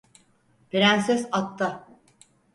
Prenses 0.71 1.27
atta! 1.41 1.69